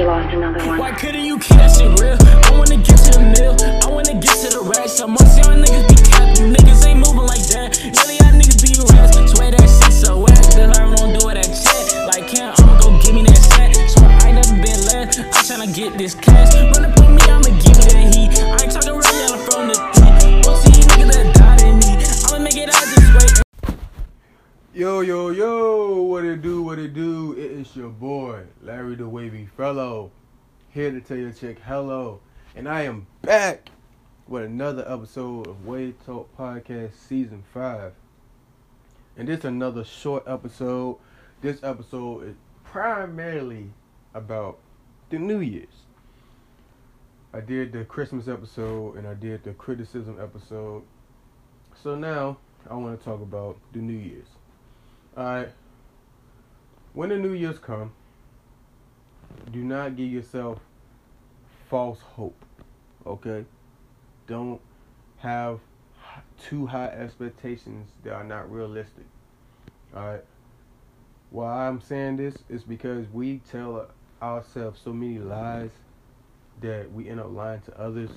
[0.00, 0.78] you lost another one.
[0.78, 2.16] Why couldn't you that shit real?
[2.16, 3.54] I wanna get to the mill,
[3.84, 5.00] I wanna get to the racks.
[5.00, 7.79] Most y'all niggas be capped, niggas ain't moving like that.
[28.40, 30.10] Boy, Larry the Wavey Fellow,
[30.70, 32.20] here to tell your chick hello.
[32.56, 33.68] And I am back
[34.26, 37.92] with another episode of Wave Talk Podcast Season 5.
[39.18, 40.96] And this is another short episode.
[41.42, 43.72] This episode is primarily
[44.14, 44.58] about
[45.10, 45.84] the New Year's.
[47.34, 50.82] I did the Christmas episode and I did the criticism episode.
[51.82, 52.38] So now
[52.70, 54.28] I want to talk about the New Year's.
[55.14, 55.50] Alright.
[56.94, 57.92] When the New Year's come,
[59.52, 60.58] do not give yourself
[61.68, 62.44] false hope.
[63.06, 63.44] Okay?
[64.26, 64.60] Don't
[65.18, 65.60] have
[66.40, 69.04] too high expectations that are not realistic.
[69.94, 70.24] Alright?
[71.30, 73.88] Why I'm saying this is because we tell
[74.20, 75.70] ourselves so many lies
[76.60, 78.10] that we end up lying to others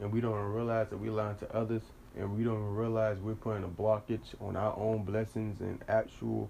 [0.00, 1.82] and we don't realize that we're lying to others
[2.16, 6.48] and we don't realize we're putting a blockage on our own blessings and actual,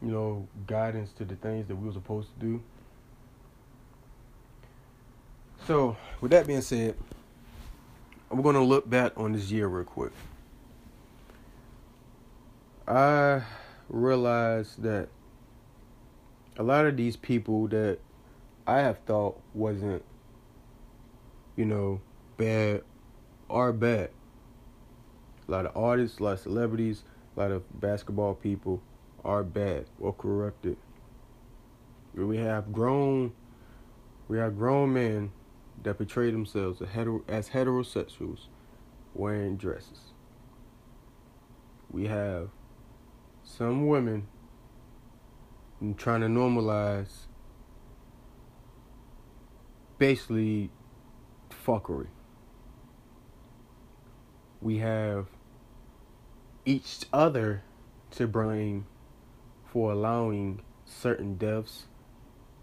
[0.00, 2.62] you know, guidance to the things that we were supposed to do.
[5.66, 6.94] So, with that being said,
[8.30, 10.12] we're going to look back on this year real quick.
[12.86, 13.42] I
[13.88, 15.08] realized that
[16.56, 17.98] a lot of these people that
[18.66, 20.04] I have thought wasn't,
[21.56, 22.00] you know,
[22.36, 22.82] bad
[23.50, 24.10] are bad
[25.48, 27.02] a lot of artists, a lot of celebrities,
[27.36, 28.82] a lot of basketball people
[29.24, 30.76] are bad or corrupted.
[32.14, 33.32] We have grown,
[34.28, 35.32] we have grown men
[35.82, 38.46] that portray themselves as, heterosexuals
[39.14, 40.12] wearing dresses.
[41.90, 42.50] We have
[43.44, 44.26] some women
[45.96, 47.26] trying to normalize
[49.98, 50.70] basically
[51.50, 52.08] fuckery.
[54.60, 55.26] We have
[56.64, 57.62] each other
[58.12, 58.86] to blame
[59.64, 61.86] for allowing certain deaths,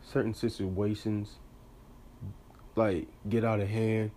[0.02, 1.38] certain situations,
[2.75, 4.11] like get out of hand,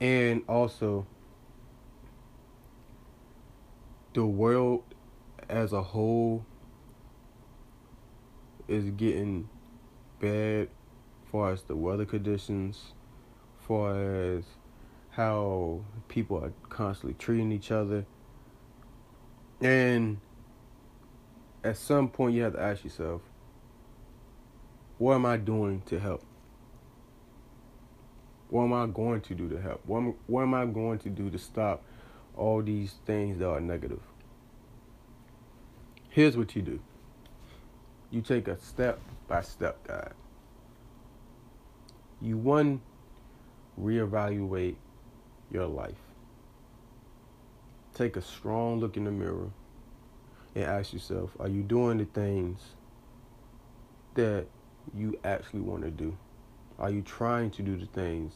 [0.00, 1.06] and also
[4.14, 4.82] the world
[5.48, 6.44] as a whole
[8.66, 9.48] is getting
[10.20, 10.68] bad
[11.30, 12.94] far as the weather conditions,
[13.58, 14.44] far as
[15.10, 18.04] how people are constantly treating each other.
[19.60, 20.20] And
[21.64, 23.22] at some point, you have to ask yourself,
[24.98, 26.24] what am I doing to help?
[28.50, 29.82] What am I going to do to help?
[29.86, 31.82] What am, what am I going to do to stop
[32.36, 34.00] all these things that are negative?
[36.08, 36.80] Here's what you do
[38.10, 40.14] you take a step by step guide.
[42.22, 42.80] You, one,
[43.78, 44.76] reevaluate
[45.50, 45.94] your life
[47.98, 49.50] take a strong look in the mirror
[50.54, 52.60] and ask yourself are you doing the things
[54.14, 54.46] that
[54.94, 56.16] you actually want to do?
[56.78, 58.34] Are you trying to do the things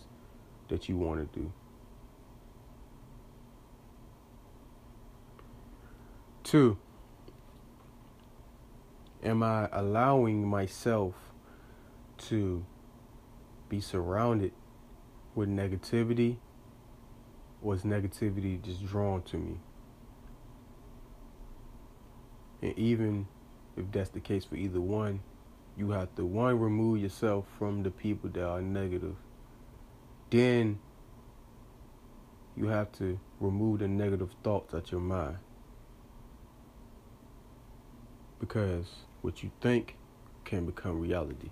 [0.68, 1.52] that you want to do?
[6.42, 6.76] Two,
[9.22, 11.14] am I allowing myself
[12.28, 12.64] to
[13.68, 14.52] be surrounded
[15.34, 16.36] with negativity
[17.62, 19.60] or is negativity just drawn to me?
[22.60, 23.28] And even
[23.76, 25.20] if that's the case for either one,
[25.76, 29.16] you have to one remove yourself from the people that are negative.
[30.30, 30.78] Then
[32.56, 35.38] you have to remove the negative thoughts out your mind.
[38.38, 38.86] Because
[39.22, 39.96] what you think
[40.44, 41.50] can become reality.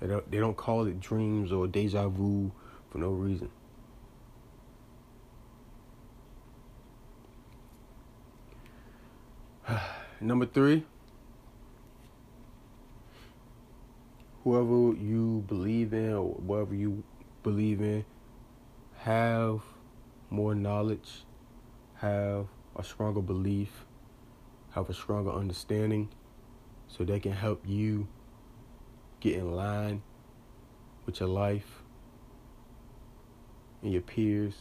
[0.00, 2.50] They don't, they don't call it dreams or deja vu
[2.90, 3.50] for no reason.
[10.20, 10.84] Number three,
[14.44, 17.02] whoever you believe in or whatever you
[17.42, 18.04] believe in,
[18.98, 19.60] have
[20.30, 21.24] more knowledge,
[21.96, 22.46] have
[22.76, 23.84] a stronger belief,
[24.72, 26.08] have a stronger understanding
[26.88, 28.08] so they can help you
[29.20, 30.02] get in line
[31.06, 31.82] with your life
[33.82, 34.54] and your peers.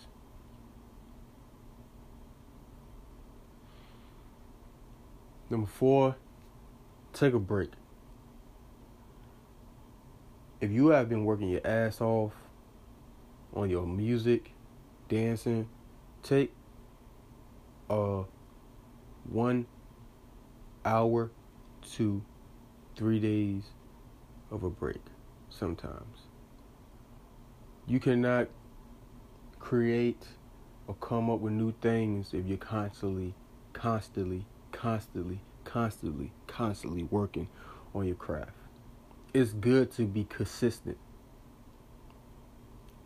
[5.50, 6.16] Number four,
[7.14, 7.72] take a break.
[10.61, 12.33] If you have been working your ass off
[13.53, 14.51] on your music,
[15.07, 15.67] dancing,
[16.21, 16.53] take
[17.89, 18.23] a
[19.23, 19.65] one
[20.83, 21.31] hour
[21.94, 22.21] to
[22.95, 23.63] three days
[24.51, 25.01] of a break
[25.50, 26.27] sometimes.
[27.88, 28.50] You cannot
[29.59, 30.27] create
[30.88, 33.33] or come up with new things if you're constantly,
[33.73, 37.47] constantly, constantly, constantly, constantly working
[37.95, 38.58] on your craft.
[39.34, 40.98] It's good to be consistent.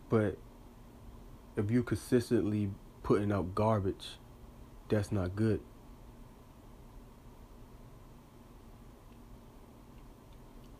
[0.08, 0.38] But
[1.56, 2.70] if you're consistently
[3.02, 4.18] putting out garbage,
[4.88, 5.60] that's not good.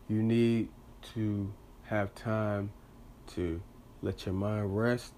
[0.07, 0.69] You need
[1.13, 1.51] to
[1.83, 2.71] have time
[3.35, 3.61] to
[4.01, 5.13] let your mind rest,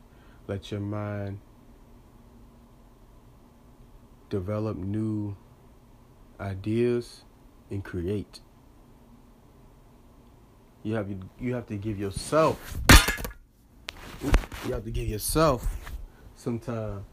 [0.47, 1.39] let your mind
[4.29, 5.35] develop new
[6.39, 7.23] ideas
[7.69, 8.41] and create.
[10.87, 12.79] You have you have to give yourself
[14.65, 15.67] you have to give yourself
[16.37, 17.03] some time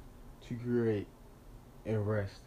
[0.46, 1.08] to create
[1.84, 2.42] and rest.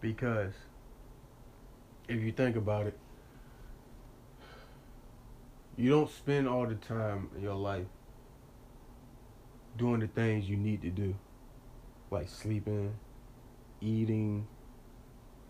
[0.00, 0.52] Because
[2.06, 2.96] if you think about it,
[5.76, 7.86] you don't spend all the time in your life
[9.76, 11.16] doing the things you need to do,
[12.12, 12.94] like sleeping,
[13.80, 14.46] eating,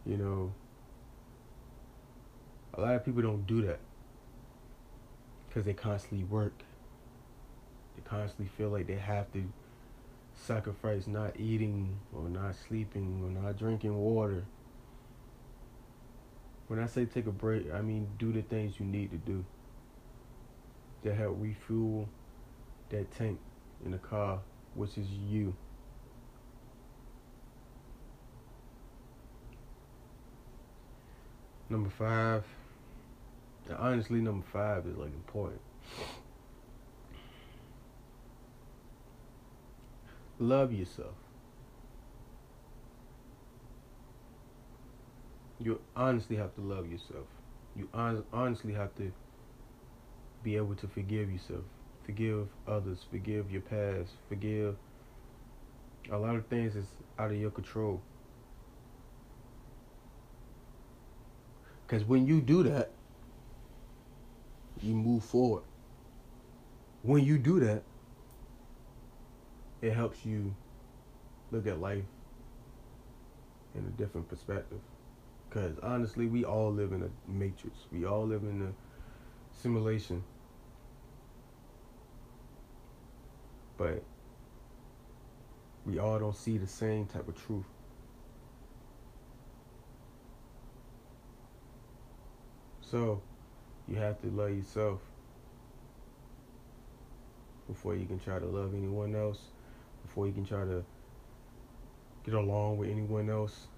[0.06, 0.54] you know.
[2.76, 3.80] A lot of people don't do that
[5.48, 6.62] because they constantly work.
[7.96, 9.44] They constantly feel like they have to
[10.34, 14.44] sacrifice not eating or not sleeping or not drinking water.
[16.66, 19.44] When I say take a break, I mean do the things you need to do
[21.04, 22.08] to help refuel
[22.90, 23.38] that tank
[23.84, 24.40] in the car,
[24.74, 25.54] which is you.
[31.70, 32.44] Number five.
[33.74, 35.60] Honestly, number five is like important.
[40.38, 41.14] Love yourself.
[45.58, 47.26] You honestly have to love yourself.
[47.74, 49.10] You on- honestly have to
[50.42, 51.64] be able to forgive yourself,
[52.04, 54.76] forgive others, forgive your past, forgive
[56.10, 56.86] a lot of things that's
[57.18, 58.00] out of your control.
[61.86, 62.90] Because when you do that,
[64.82, 65.62] you move forward.
[67.02, 67.82] When you do that,
[69.80, 70.54] it helps you
[71.50, 72.04] look at life
[73.74, 74.80] in a different perspective.
[75.48, 77.78] Because honestly, we all live in a matrix.
[77.92, 80.24] We all live in a simulation.
[83.78, 84.02] But
[85.84, 87.64] we all don't see the same type of truth.
[92.80, 93.20] So,
[93.88, 95.00] you have to love yourself
[97.68, 99.38] before you can try to love anyone else,
[100.04, 100.84] before you can try to
[102.24, 103.68] get along with anyone else.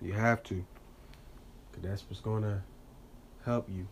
[0.00, 0.64] You have to.
[1.70, 2.62] Because that's what's going to
[3.44, 3.86] help you.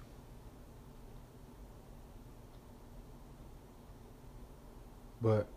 [5.21, 5.49] But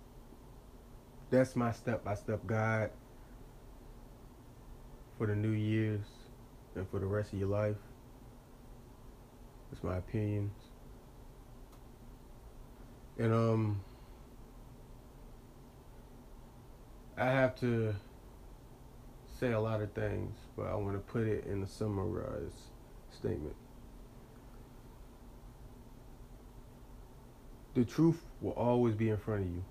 [1.30, 2.90] that's my step by step guide
[5.18, 6.19] for the new years
[6.76, 7.76] and for the rest of your life.
[9.72, 10.54] That's my opinions.
[13.18, 13.82] And um
[17.18, 17.94] I have to
[19.40, 22.70] say a lot of things, but I want to put it in a summarized
[23.12, 23.56] statement.
[27.74, 29.64] The truth will always be in front of you.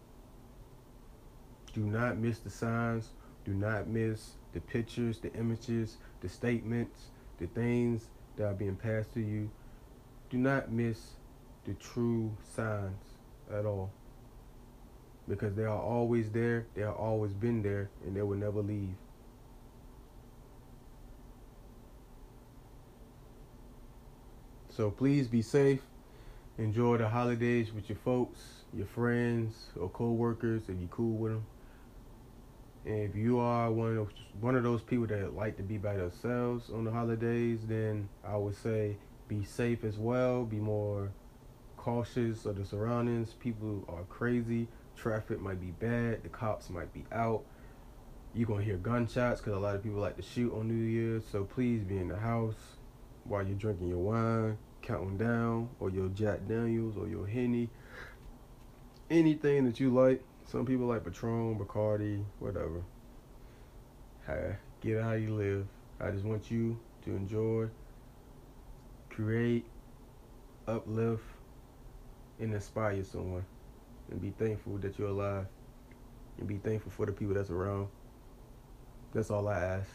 [1.72, 3.10] Do not miss the signs.
[3.48, 7.06] Do not miss the pictures, the images, the statements,
[7.38, 8.04] the things
[8.36, 9.48] that are being passed to you.
[10.28, 11.12] Do not miss
[11.64, 13.02] the true signs
[13.50, 13.90] at all.
[15.26, 18.94] Because they are always there, they have always been there, and they will never leave.
[24.68, 25.80] So please be safe.
[26.58, 28.40] Enjoy the holidays with your folks,
[28.74, 31.46] your friends, or co-workers if you're cool with them.
[32.84, 34.08] And if you are one of
[34.40, 38.36] one of those people that like to be by themselves on the holidays, then I
[38.36, 40.44] would say be safe as well.
[40.44, 41.10] Be more
[41.76, 43.34] cautious of the surroundings.
[43.34, 44.68] People are crazy.
[44.96, 46.22] Traffic might be bad.
[46.22, 47.42] The cops might be out.
[48.34, 51.24] You're gonna hear gunshots because a lot of people like to shoot on New Year's.
[51.30, 52.76] So please be in the house
[53.24, 57.68] while you're drinking your wine counting down, or your Jack Daniels, or your Henny,
[59.10, 60.22] anything that you like.
[60.48, 62.82] Some people like Patron, Bacardi, whatever.
[64.26, 65.66] Hey, get how you live.
[66.00, 67.68] I just want you to enjoy,
[69.10, 69.66] create,
[70.66, 71.22] uplift,
[72.40, 73.44] and inspire someone.
[74.10, 75.44] And be thankful that you're alive.
[76.38, 77.88] And be thankful for the people that's around.
[79.12, 79.90] That's all I ask.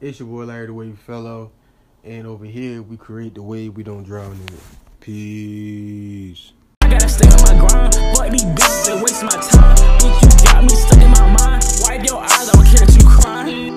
[0.00, 1.50] It's your boy Larry the Wave Fellow.
[2.04, 4.60] And over here, we create the wave, we don't drown in it.
[5.00, 6.52] Peace.
[7.02, 7.94] Gotta stay on my grind.
[8.14, 9.76] Fuck these bitches, they waste my time.
[9.98, 11.64] Bitch, you got me stuck in my mind.
[11.82, 13.71] Wipe your eyes, I don't care that you crying.